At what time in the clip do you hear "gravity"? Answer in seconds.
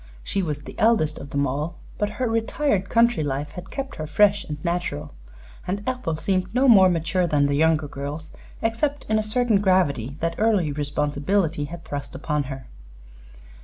9.61-10.17